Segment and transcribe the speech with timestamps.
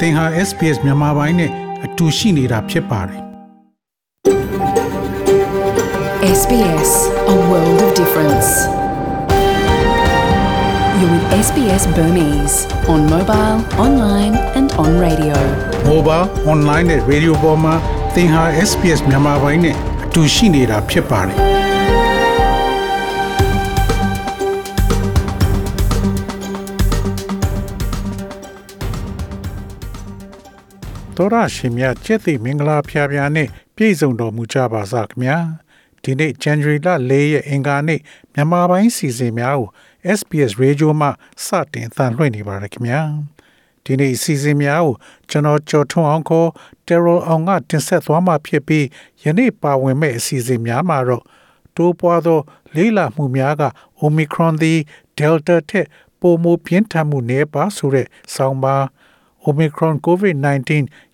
[0.00, 1.50] သင်ဟာ SPS မြန်မာပိုင်းနဲ့
[1.84, 3.20] အတူရှိနေတာဖြစ်ပါတယ်
[6.40, 6.90] SBS,
[7.34, 8.48] a world of difference.
[10.98, 12.56] You're with SBS Burmese
[12.92, 15.36] on mobile, online, and on radio.
[15.92, 17.74] mobile online နဲ့ radio ပေါ်မှာ
[18.14, 19.74] သင်ဟာ SPS မြန်မာပိုင်းနဲ့
[20.04, 21.36] အတူရှိနေတာဖြစ်ပါတယ်
[31.21, 35.37] တော်ရရှင်များကျက်သိမင်္ဂလာဖျားဖျားနဲ့ပြည့်စုံတော်မူကြပါစားခင်ဗျာ
[36.03, 37.99] ဒီနေ့ January လ၄ရက်အင်္ဂါနေ့
[38.33, 39.69] မြန်မာပိုင်းစီစဉ်များကို
[40.17, 41.07] SBS Radio မှ
[41.45, 43.01] စတင်သံလွှင့်နေပါရခင်ဗျာ
[43.85, 44.95] ဒီနေ့စီစဉ်များကို
[45.29, 46.49] ကျွန်တော်ကျော်ထွန်းအောင်ခေါ်
[46.87, 48.85] Terror အောင်ကတင်ဆက်သွားမှာဖြစ်ပြီး
[49.23, 51.23] ယနေ့ပါဝင်မဲ့အစီအစဉ်များမှာတော့
[51.75, 52.39] တိုးပွားသော
[52.75, 53.63] လေးလာမှုများက
[54.03, 54.79] Omicron သည်
[55.17, 55.87] Delta ထက်
[56.19, 58.83] ပိုမိုပြင်းထန်မှုနည်းပါဆိုတဲ့ဆောင်းပါး
[59.47, 60.71] Omicron COVID-19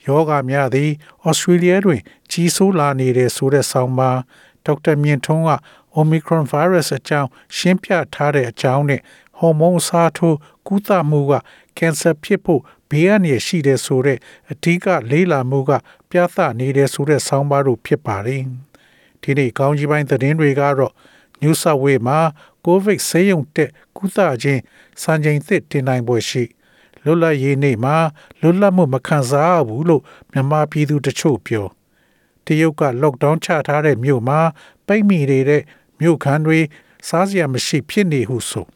[0.07, 0.91] ရောဂါများသည်
[1.25, 4.19] ဩစတြေးလျတွင်ကြီးစိုးလာနေတဲ့ဆိုတဲ့ဆောင်းပါး
[4.65, 5.51] ဒေါက်တာမြင့်ထွန်းက
[5.99, 9.01] Omicron virus အကြောင်းရှင်းပြထားတဲ့အကြောင်းနဲ့
[9.37, 11.33] ဟော်မုန်းအစားထိုးကုသမှုက
[11.77, 14.17] ကင်ဆာဖြစ်ဖို့ဘေးအန္တရာယ်ရှိတဲ့ဆိုတဲ့
[14.51, 15.71] အဓိကလေးလာမှုက
[16.09, 18.43] ပြသနေတဲ့ဆိုတဲ့ဆောင်းပါးတို့ဖြစ်ပါတယ်
[19.21, 20.93] ဒီနေ့ကောင်းကြီးပိုင်းသတင်းတွေကတော့
[21.41, 22.19] New South Wales မှာ
[22.65, 24.61] COVID ဆေးရုံတက်ကုသခြင်း
[25.01, 26.43] စံချိန်သစ်တင်နိုင်ပွဲရှိ
[27.07, 27.97] လွတ်လပ်ရေးနေ့မှာ
[28.41, 31.67] လွတ်လပ်မှုမခံစားရဘူးလို့မြန်မာပြည်သူတချို့ပြော
[32.45, 34.39] တရုတ်က lockdown ချထားတဲ့မြို့မှာ
[34.87, 35.63] ပိတ်မိနေတဲ့
[35.99, 36.59] မြို့ခံတွေ
[37.07, 38.67] စားစရာမရှိဖြစ်နေဟုဆို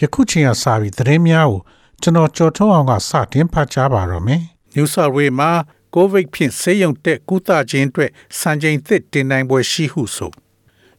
[0.00, 1.60] ယခုချိန်ကစပြီးသတင်းများကို
[2.02, 4.42] ကျွန်တော်ကြော်ထုတ်အောင်ကစတင်ဖတ်ကြားပါတော့မယ်။
[4.74, 5.50] New South Wales မှာ
[5.94, 10.32] COVID ဖြင့်ဆေးရုံတက်ကုသခြင်းအတွက်စံချိန်သစ်တင်နိုင်ပွဲရှိဟုဆို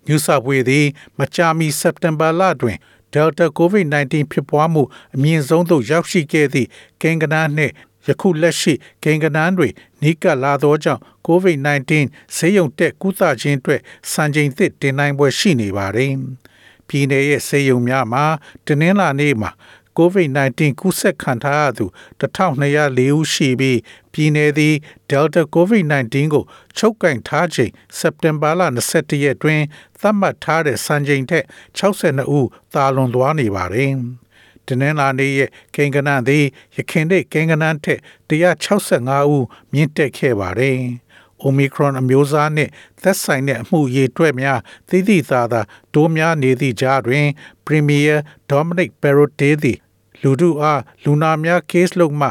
[0.08, 0.86] New South Wales သည်
[1.18, 2.78] မကြာမီစက်တင်ဘာလတွင်
[3.14, 4.84] Delta COVID-19 ဖြစ်ပွားမှု
[5.16, 6.68] အမြင့်ဆုံးသို့ရောက်ရှိခဲ့သည့်
[7.02, 7.74] ကိန်းဂဏန်းနှင့်
[8.08, 9.68] ယခုလက်ရှိကိန်းဂဏန်းတွေ
[10.02, 11.92] နီးကပ်လာသောကြောင့် COVID-19
[12.36, 13.82] ဆေးရုံတက်ကုသခြင်းအတွက်
[14.12, 16.14] စံချိန်သစ်တင်နိုင်ပွဲရှိနေပါသည်။
[16.88, 18.24] ပြည်내ရဲ့ဆေးရုံများမှာ
[18.66, 19.52] တနင်္လာနေ့မှာ
[19.98, 21.86] COVID-19 ကူးစက်ခံထားရသူ
[22.22, 23.80] 1204ဦးရှိပြီး
[24.14, 24.76] ပြည်내သည်
[25.10, 26.44] Delta COVID-19 ကို
[26.78, 28.62] ချုပ်ကင်ထားချိန်စက်တင်ဘာလ
[28.94, 29.62] 21ရက်တွင်
[30.00, 31.46] သတ်မှတ်ထားတဲ့စံချိန်ထက်
[31.78, 33.92] 62ဦးသာလွန်သွားနေပါတယ်။
[34.68, 36.46] တနင်္လာနေ့ရဲ့ကိန်းဂဏန်းသည်
[36.76, 40.80] ရခင်တဲ့ကိန်းဂဏန်းထက်165ဦးမြင့်တက်ခဲ့ပါတယ်။
[41.48, 45.62] Omicron အမျိုးအစားနှင့်သက်ဆိုင်တဲ့အမှုရေတွက်များသိသိသာသာ
[45.94, 47.26] တိုးများနေသည့်ကြားတွင်
[47.66, 48.16] Premier
[48.52, 49.78] Dominic Perrottet သည်
[50.26, 52.30] လူထုအားလူနာများ case လုပ်မှ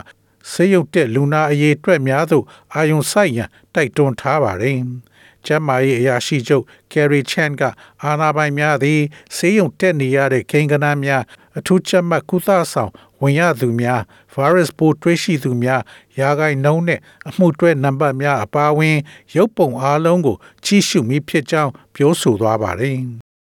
[0.51, 2.45] ဆေးရုံတက်လူနာအရေးအတွက်များသို့
[2.75, 4.79] အာယုံဆိုင်ရန်တိုက်တွန်းထားပါတယ်။
[5.47, 7.63] ကျမ်းမာရေးအရာရှိချုပ် Kerry Chan က
[8.03, 9.01] အာဏာပိုင်များသည်
[9.37, 11.23] ဆေးရုံတက်နေရတဲ့ကိန်းဂဏန်းများ
[11.59, 14.01] အထူးချက်မှတ်ကုသဆောင်ဝင်ရသူများ
[14.35, 15.83] virus ပိုးတွေ့ရှိသူများ
[16.19, 18.97] ယာဂိုင်နှုံးနဲ့အမှုတွဲနံပါတ်များအပါအဝင်
[19.37, 22.99] ရုပ်ပုံအားလုံးကိုကြီးစုမိဖြစ်ကြောင်းပြောဆိုသွားပါတယ်။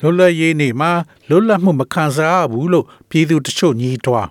[0.00, 0.90] လွတ်လပ်ရေးနေ့မှာ
[1.28, 4.28] လွတ်လပ်မှုမခံစားရဘူးလို့ပြည်သူတချို့ညီးတွား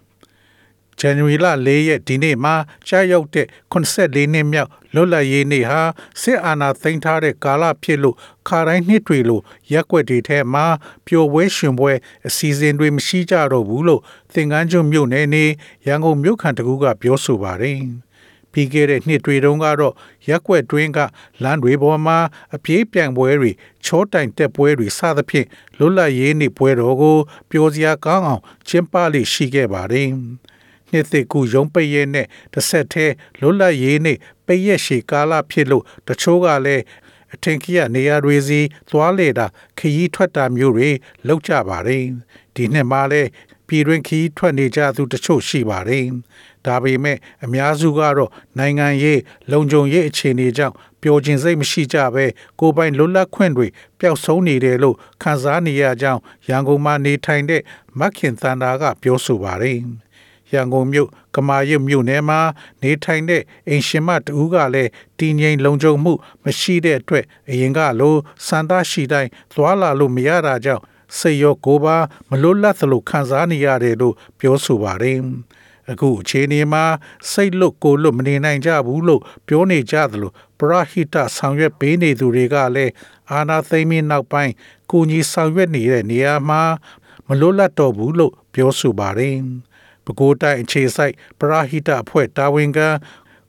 [0.99, 2.55] January လ၄ရက်ဒီနေ့မှာ
[2.87, 5.81] ကြာရောက်တဲ့84နှစ်မြောက်လွတ်လပ်ရေးနေ့ဟာ
[6.21, 8.15] စစ်အာဏာသိမ်းထားတဲ့ကာလဖြစ်လို့
[8.47, 10.65] ခါတိုင်းနှစ်တွေလိုရက်ွက်တွေထဲမှာ
[11.07, 11.91] ပျော်ပွဲရှင်ပွဲ
[12.27, 14.01] အစီအစဉ်တွေမရှိကြတော့ဘူးလို့
[14.33, 15.45] သင်္ကန်းကျွန်းမြို့နယ်နေ
[15.87, 17.79] ရန်ကုန်မြို့ခံတကူကပြောဆိုပါတယ်။
[18.55, 19.93] ပြီးခဲ့တဲ့နှစ်တွေတုန်းကတော့
[20.27, 20.99] ရက်ွက်တွင်းက
[21.43, 22.17] လမ်းတွေပေါ်မှာ
[22.55, 23.51] အပြေးပြိုင်ပွဲတွေ
[23.85, 27.17] ချောတိုင်တက်ပွဲတွေစသဖြင့်လွတ်လပ်ရေးနေ့ပွဲတော်ကို
[27.49, 30.09] ပျော်စရာကောင်းအောင်ကျင်းပလိရှိခဲ့ပါတယ်။
[30.91, 36.83] နှစ်သက်ကူရုံးပိတ်ရဲနဲ့တစ်ဆက်တည်းလွတ်လပ်ရေးနဲ့ပိတ်ရက်ရှည်ကာလဖြစ်လို့တချို့ကလည်း
[37.33, 39.45] အထင်ကြီးနေရာတွေစီသွားလေတာ
[39.77, 40.89] ခရီးထွက်တာမျိုးတွေ
[41.27, 42.03] လောက်ကြပါတယ်
[42.55, 43.29] ဒီနှစ်မှာလည်း
[43.67, 46.05] ပြည်တွင်းခရီးထွက်နေကြသူတချို့ရှိပါတယ်
[46.65, 49.21] ဒါပေမဲ့အများစုကတော့နိုင်ငံရေး
[49.51, 52.25] လုံခြုံရေးအခြေအနေကြောင့်ပျော်ခြင်းစိတ်မရှိကြဘဲ
[52.59, 53.67] ကိုယ်ပိုင်လွတ်လပ်ခွင့်တွေ
[53.99, 57.61] ပျောက်ဆုံးနေတယ်လို့ခန်းစားနေရကြောင်းရန်ကုန်မှာနေထိုင်တဲ့
[57.99, 59.79] မခင်သန္တာကပြောဆိုပါတယ်
[60.51, 62.39] ရန်ကုန်မြို့ကမာရွတ်မြို့နယ်မှာ
[62.81, 66.13] နေထိုင်တဲ့အိမ်ရှင်မတူကလည်းတည်ငြိမ်လုံခြုံမှု
[66.43, 68.15] မရှိတဲ့အတွက်အရင်ကလို
[68.47, 70.83] စန္ဒရှိတိုင်းသွားလာလို့မရတာကြောင့်
[71.19, 71.97] စိတ်ရောကိုယ်ပါ
[72.29, 75.19] မလွတ်လပ်သလိုခံစားနေရတယ်လို့ပြောဆိုပါတယ်။
[75.91, 76.83] အခုအခြေအနေမှာ
[77.31, 82.91] စိတ်လွတ်ကိုယ်လွတ်မနေနိုင်ကြဘူးလို့ပြောနေကြသလိုပရဟိတဆောင်ရွက်ပေးနေသူတွေကလည်း
[83.31, 84.53] အာနာသိမ့်မင်းနောက်ပိုင်း
[84.91, 86.61] ကိုကြီးဆောင်ရွက်နေတဲ့နေရာမှာ
[87.27, 89.35] မလွတ်လပ်တော့ဘူးလို့ပြောဆိုပါတယ်။
[90.05, 92.89] ပဲခူးတိုင်းအခြေစိုက်ပရာဟိတအဖွဲ့တာဝန်ခံ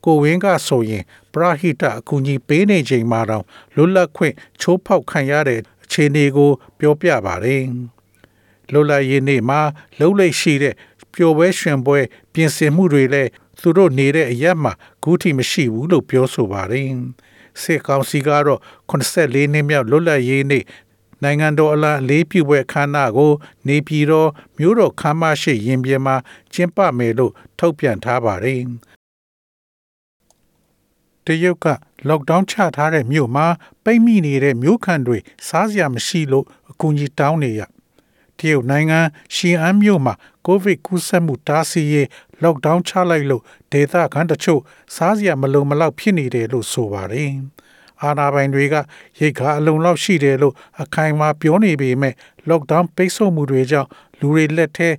[0.05, 3.45] ကိုဝင်းကဆိုရင်ပရဟိတအကူအညီပေးနေချိန်မှာတော့
[3.77, 5.61] လွတ်လပ်ခွင့်ချိုးဖောက်ခံရတဲ့
[5.97, 7.63] အခြေအနေကို ပြောပြပါတယ်။
[8.73, 9.61] လွတ်လပ်ရေးနေ့မှာ
[9.99, 10.75] လှုပ်လိပ်ရှိတဲ့
[11.15, 11.99] ပျော်ပွဲရွှင်ပွဲ
[12.33, 14.73] ပြင်ဆင်မှုတွေလည်းသူတို့နေတဲ့အရက်မှာ
[15.03, 16.89] ဂုထိမရှိဘူးလို့ပြောဆိုပါတယ်။
[17.63, 18.61] စစ်ကောင်စီကတော့
[18.91, 20.65] 84နှစ်မြောက်လွတ်လပ်ရေးနေ့
[21.23, 23.33] နိုင်ငံတော်အလားအလေးပြုပွဲခမ်းနားကို
[23.69, 26.17] နေပြည်တော်မြို့တော်ခမ်းမရှိရင်ပြင်မှာ
[26.53, 28.61] ကျင်းပမယ်လို့ထုတ်ပြန်ထားပါတယ်။
[31.27, 31.67] တရုတ်က
[32.09, 33.47] lockdown ချထားတဲ့မြို့မှာ
[33.85, 35.19] ပိတ်မိနေတဲ့မြို့ခံတွေ
[35.49, 37.63] စားစရာမရှိလို့အကူအညီတောင်းနေရ
[38.39, 39.01] တရုတ်နိုင်ငံ
[39.35, 40.15] ရှီအန်မြို့မှာ
[40.47, 42.07] ကိုဗစ်ကူးစက်မှုတားဆီးရေး
[42.43, 43.43] lockdown ချလိုက်လို့
[43.73, 44.61] ဒေသခံတချို့
[44.95, 47.33] စားစရာမလုံမလောက်ဖြစ်နေတယ်လို့ဆိုပါတယ်။
[48.03, 48.75] အာဏာပိုင်တွေက
[49.19, 52.15] ရိတ်ခါအလုံလောက်ရှိတယ်လို့အခိုင်အမာပြောနေပေမဲ့
[52.51, 53.89] lockdown ပိတ်ဆို့မှုတွေကြောင့်
[54.21, 54.91] လူတွေလက်ထဲ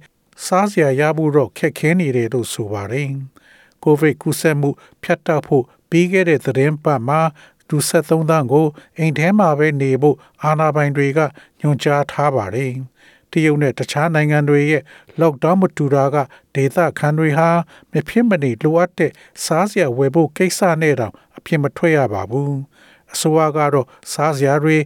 [0.46, 3.10] စားစရာရဖို့တော့ခက်ခဲနေတယ်လို့ဆိုပါတယ်။
[3.84, 4.70] ကိုဗစ်ကူးစက်မှု
[5.04, 7.22] ဖြတ်တောက်ဖို့ ပြီးခဲ့တဲ့သတင်းပတ်မှာ
[7.70, 8.68] လူ73သန်းကို
[8.98, 11.20] အိမ်ထဲမှာပဲနေဖို့အာဏာပိုင်တွေက
[11.60, 12.72] ညွှန်ကြားထားပါတယ်။
[13.32, 14.84] တရုတ်နဲ့တခြားနိုင်ငံတွေရဲ့
[15.22, 16.16] lockdown မတူတာက
[16.56, 17.50] ဒေသခံတွေဟာ
[17.92, 19.12] မဖြစ်မနေလိုအပ်တဲ့
[19.44, 22.52] စားစရာဝယ်ဖို့ကိစ္စနဲ့တောင်အဖြစ်မထွက်ရပါဘူး။
[23.14, 24.78] အစိုးရကတော့စားစရာတွေ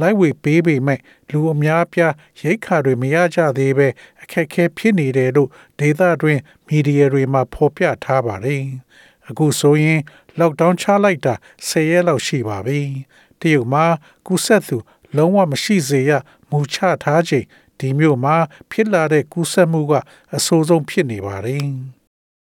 [0.00, 3.88] လိုက်ဝေပေးပေမဲ့လူအများအပြားရိတ်ခါတွေမရကြသေးပဲ
[4.22, 8.62] အခက်အခဲဖြစ်နေတယ်လို့ဒေသတွင်းမီဒီယာတွေမှာဖော်ပြထားပါတယ်။
[9.30, 10.00] အခုဆိုရင်
[10.40, 11.34] lockdown ချလိုက်တာ
[11.68, 12.80] 10ရက်လောက်ရှိပါပြီ။
[13.40, 13.84] တရုတ်မှာ
[14.26, 14.76] ကူးစက်သူ
[15.16, 16.10] လုံးဝမရှိစေရ
[16.50, 17.46] မူချထားချိန်
[17.78, 18.36] ဒီမျိုးမှာ
[18.70, 19.92] ဖြစ်လာတဲ့ကူးစက်မှုက
[20.36, 21.66] အဆိုးဆုံးဖြစ်နေပါတယ်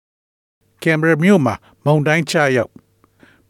[0.83, 2.73] ။ကင်မရာမျိုးမှာမုန်တိုင်းချရောက်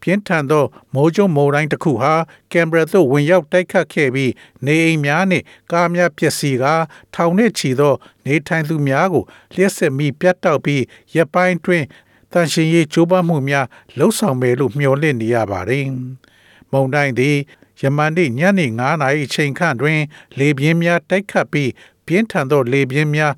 [0.03, 0.65] ပြင်းထန်သော
[0.95, 2.15] မိုးကြုံမိုးတိုင်းတစ်ခုဟာ
[2.53, 4.33] ကင်ဘရာသို့ဝင်ရောက်တိုက်ခတ်ခဲ့ပြီး
[4.65, 6.75] နေအိမ်များနှင့်ကားများပျက်စီးကာ
[7.15, 7.95] ထောင်နှင့်ချီသော
[8.25, 9.25] နေထိုင်သူများကို
[9.55, 10.83] လျှက်စစ်မိပြတ်တောက်ပြီး
[11.15, 11.85] ရပ်ပိုင်းတွင်
[12.33, 13.67] တန်ရှင်ရေးကြိုးပမ်းမှုများ
[13.99, 15.87] လှုပ်ဆောင်မယ်လို့မျှော်လင့်နေရပါတယ်။
[16.73, 17.37] မုန်တိုင်းသည်
[17.81, 20.01] ယမန်နေ့ညနေ9:00နာရီချိန်ခန့်တွင်
[20.39, 21.71] လေပြင်းများတိုက်ခတ်ပြီး
[22.07, 23.35] ပြင်းထန်သောလေပြင်းများ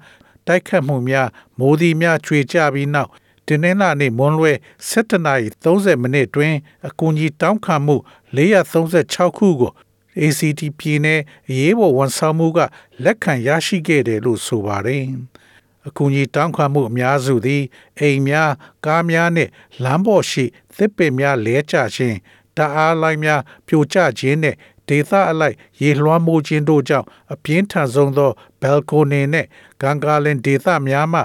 [0.47, 3.11] တိုက်ခတ်မှုများမိုးသည်များချွေကျပြီးနောက်
[3.47, 4.53] တင်းနှင်းလာနေမွန်းလွဲ
[4.91, 6.55] 7နာရီ30မိနစ်တွင်
[6.87, 7.97] အကူအညီတောင်းခံမှု
[8.37, 9.73] 436ခုကို
[10.21, 12.59] ACT ပြည်နယ်အရေးပေါ်ဝန်ဆောင်မှုက
[13.05, 15.05] လက်ခံရရှိခဲ့တယ်လို့ဆိုပါတယ်။
[15.89, 17.63] အကူအညီတောင်းခံမှုအများစုသည်
[18.01, 18.51] အိမ်များ
[18.87, 19.51] ကားများနှင့်
[19.85, 20.45] လမ်းပေါ်ရှိ
[20.77, 22.17] သစ်ပင်များလဲကျခြင်း
[22.57, 24.57] တအားလိုက်များပြိုကျခြင်းနှင့်
[24.89, 28.31] ဒေသအလိုက်ရေလွှမ်းမိုးခြင်းတို့ကြောင့်အပြင်းထန်ဆုံးသော
[28.63, 29.49] ဘယ်ကိုနီနှင့်
[29.81, 31.21] ဂန်ဂါလင်ဒေသများမှ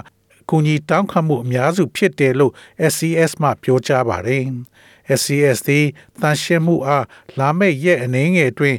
[0.48, 2.52] ကူညီတောင်းခံမှုအများစုဖြစ်တယ်လို့
[2.92, 4.44] SCS မှပြောကြားပါတယ်။
[5.18, 5.86] SCS သည်
[6.20, 7.04] တန်ရှင်းမှုအား
[7.38, 8.78] လာမယ့်ရက်အနည်းငယ်အတွင်း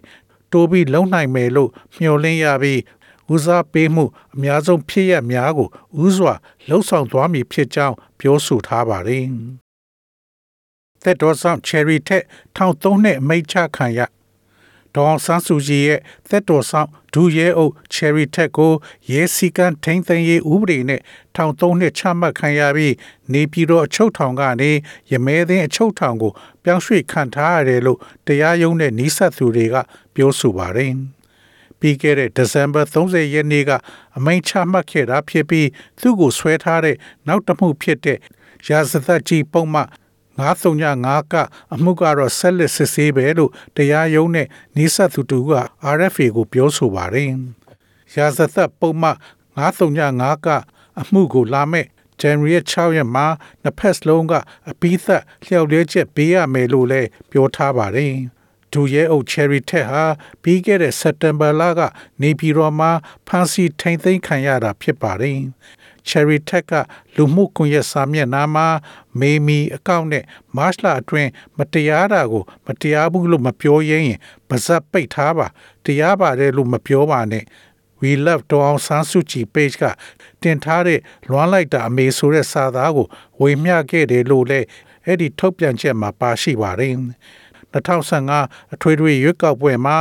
[0.52, 1.70] တိုးပြီးလုံနိုင်မယ်လို့
[2.00, 2.80] မျှော်လင့်ရပြီး
[3.34, 4.06] ဦးစားပေးမှု
[4.36, 5.70] အများဆုံးဖြစ်ရများကို
[6.06, 6.34] ဥစွာ
[6.68, 9.26] လှုံ့ဆော်သွားမည်ဖြစ်ကြောင်းပြောဆိုထားပါတယ်။
[11.04, 12.24] သက်တော်ဆောင် Cherry ထက်
[12.56, 14.00] ထောင်သုံးနှစ်အမိတ်ချခံရ
[14.96, 16.00] ဒေါအောင်ဆန်းစုကြည်ရဲ့
[16.30, 18.74] သက်တော်ဆောင်ဒူရဲအုပ် Cherry Tech ကို
[19.12, 21.02] ရဲစည်းကမ်းထိန်းသိမ်းရေးဥပဒေနဲ့
[21.36, 22.96] ထောင်သုံးနှစ်ချမှတ်ခံရပြီး
[23.34, 24.72] နေပြည်တော်အချုပ်ထောင်ကနေ
[25.12, 26.32] ရမဲသိန်းအချုပ်ထောင်ကို
[26.64, 29.76] ပြောင်းရွှေ့ခံထားရတယ်လို့တရားရုံးနဲ့နှိဆက်သူတွေက
[30.16, 30.94] ပြောဆိုပါတယ်။
[31.82, 33.72] ပြီးခဲ့တဲ့ဒီဇင်ဘာ30ရက်နေ့က
[34.18, 35.68] အမိန့်ချမှတ်ခဲ့တာဖြစ်ပြီး
[36.02, 36.96] သူ့ကိုဆွဲထားတဲ့
[37.28, 38.20] နောက်တစ်မှုဖြစ်တဲ့
[38.68, 39.88] ရာဇသက်ကြီးပုံမှန်
[40.40, 41.36] 935က
[41.74, 45.52] အမှုကတော့ဆက်လက်စစ်ဆေးပဲလို့တရားရုံးနဲ့နှိဆက်သူတူက
[45.98, 47.32] RFA ကိုပြောဆိုပါတယ်။
[48.16, 49.18] ရာဇသက်ပုံမှန်
[49.58, 50.48] 935က
[51.02, 51.86] အမှုကိုလာမဲ့
[52.22, 53.28] January 6ရက်မှာ
[53.62, 54.34] နှစ်ဖက်စလုံးက
[54.70, 58.14] အပိသက်လျှောက်လဲချက်ပေးရမယ်လို့လည်းပြောထားပါတယ်။
[58.74, 60.04] ဒူရဲအုပ် Cherry ထက်ဟာ
[60.42, 61.82] ပြီးခဲ့တဲ့ September လက
[62.22, 62.92] နေပြည်တော်မှာ
[63.28, 65.40] ဖမ်းဆီးထိန်သိမ်းခံရတာဖြစ်ပါတယ်။
[66.10, 66.74] Cherry Tech က
[67.16, 68.68] လူမှုကွန်ရက်စာမျက်နှာမှာ
[69.20, 70.24] မေမီအကောင့်နဲ့
[70.56, 74.06] မတ်လအတွင်းမတရားတာကို မတရားဘူးလို့မပြောရင်း
[74.50, 75.48] ပါဇက်ပိတ်ထားပါ
[75.86, 77.46] တရားပါတယ်လို့မပြောပါနဲ့
[78.02, 79.84] We love တောင်ဆန်းစုကြည် page က
[80.42, 81.00] တင်ထားတဲ့
[81.30, 83.08] လွမ်းလိုက်တာအမေဆိုတဲ့စာသားကို
[83.42, 84.68] ဝေမျှခဲ့တယ်လို့လည်း
[85.06, 86.96] အဲ့ဒီထုတ်ပြန်ချက်မှာပါရှိပါတယ်
[87.74, 89.98] 2015အထွေထွေရွေးကောက်ပွဲမှာ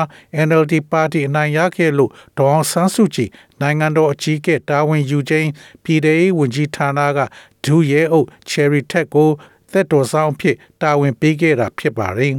[0.46, 5.48] NLD ပါတီအနိုင်ရခဲ့လို့ဒေါအောင်ဆန်းစုကြည်နိုင်ငံတော်အကြီးအကဲတာဝန်ယူခြင်း
[5.84, 7.18] ပြည်ထောင်စုဝန်ကြီးဌာနက
[7.64, 9.30] ဒူရဲအုပ် Cherry Tech ကို
[9.72, 12.34] သက်တော်ဆောင်ဖြစ်တာဝန်ပေးခဲ့တာဖြစ်ပါတယ်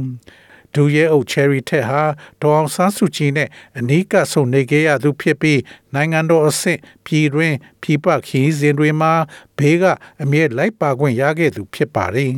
[0.74, 2.02] ဒူရဲအုပ် Cherry Tech ဟာ
[2.42, 3.48] ဒေါအောင်ဆန်းစုကြည်နဲ့
[3.78, 5.60] အနီးကပ်ဆုံနေခဲ့ရသူဖြစ်ပြီး
[5.94, 9.12] နိုင်ငံတော်အဆင့်ပြည်တွင်ပြည်ပခီးစဉ်တွေမှာ
[9.58, 9.84] ဘေးက
[10.22, 12.32] အမြဲလိုက်ပါခွင့်ရခဲ့သူဖြစ်ပါတယ်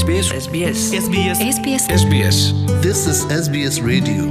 [0.00, 2.38] SBS SBS SBS SBS SBS
[2.84, 4.22] This is SBS Radio.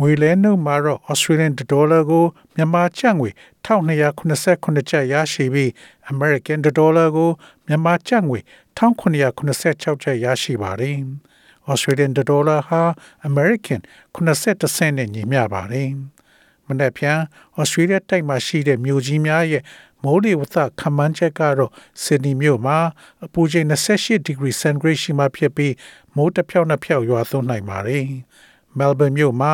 [0.00, 3.30] ငွေလဲနှုန်းမှာတော့ Australian dollar ကိုမြန်မာကျပ်ငွေ
[3.66, 5.70] 1289ကျပ်ရရှိပြီး
[6.12, 7.30] American dollar ကို
[7.66, 8.38] မြန်မာကျပ်ငွေ
[8.78, 10.96] 1986ကျပ်ရရှိပါတယ်။
[11.70, 12.82] Australian dollar ဟာ
[13.28, 13.80] American
[14.14, 15.90] 80စနစ်နဲ့ညီမျှပါတယ်။
[16.66, 17.18] မနေ့ပြန်
[17.58, 19.62] ဩစတြေးလျတိုက်မှာရှိတဲ့မြို့ကြီးများရဲ့
[20.03, 21.71] မိုးလေဝသခန့်မှန်းချက်ကတော့
[22.03, 22.77] ဆစ်ဒနီမြို့မှာ
[23.25, 25.73] အပူချိန်28ဒီဂရီစင်တီဂရိတ်ရှိမှဖြစ်ပြီး
[26.15, 28.05] မိုးတစ်ဖြောက်နှစ်ဖြောက်ရွာသွန်းနိုင်ပါတယ်။
[28.77, 29.53] မဲလ်ဘန်မြို့မှာ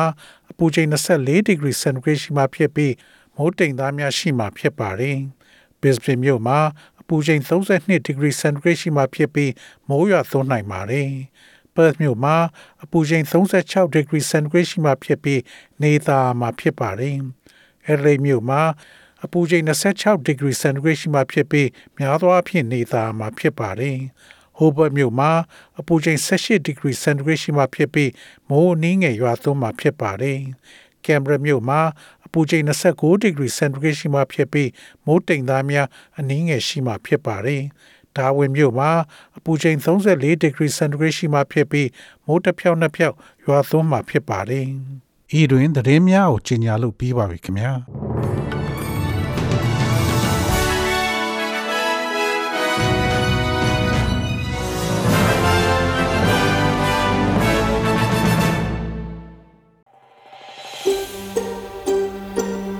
[0.50, 2.92] အပူချိန်24ဒီဂရီစင်တီဂရိတ်ရှိမှဖြစ်ပြီး
[3.36, 5.16] မိုးတိမ်သားများရှိမှဖြစ်ပါတယ်။
[5.80, 6.58] Brisbane မြို့မှာ
[7.00, 9.52] အပူချိန်32ဒီဂရီစင်တီဂရိတ်ရှိမှဖြစ်ပြီး
[9.88, 11.08] မိုးရွာသွန်းနိုင်ပါတယ်။
[11.74, 12.36] Perth မြို့မှာ
[12.82, 15.40] အပူချိန်36ဒီဂရီစင်တီဂရိတ်ရှိမှဖြစ်ပြီး
[15.82, 17.16] နေသားမှာဖြစ်ပါတယ်။
[17.90, 18.62] Adelaide မြို့မှာ
[19.24, 23.98] အပူချိန်26ဒီဂရီစင်တီဂရိတ်ရှိမှဖြစ်ပြီးများသောအားဖြင့်နေသားမှာဖြစ်ပါတယ်။
[24.58, 25.30] Hobart မြို့မှာ
[25.80, 28.10] အပူချိန်18ဒီဂရီစင်တီဂရိတ်ရှိမှဖြစ်ပြီး
[28.48, 30.38] မိုးအနည်းငယ်ရွာသွန်းမှာဖြစ်ပါတယ်။
[31.04, 31.80] Canberra မြို့မှာ
[32.26, 34.70] အပူချိန်29ဒီဂရီစင်တီဂရိတ်ရှိမှဖြစ်ပြီး
[35.06, 35.86] မိုးတိမ်သားများ
[36.18, 37.62] အနည်းငယ်ရှိမှဖြစ်ပါတယ်။
[38.16, 38.90] ဒါဝင်မြို့မှာ
[39.36, 41.88] အပူချိန်34ဒီဂရီစင်တီဂရိတ်ရှိမှဖြစ်ပြီး
[42.26, 44.66] မိုးတစ်ဖြောက်နှစ်ဖြောက်ရွာသွန်းမှာဖြစ်ပါတယ်။
[45.40, 47.72] ဤတွင်သတင်းများကိုကြီးညာလို့ပြီးပါပြီခင်ဗျာ။။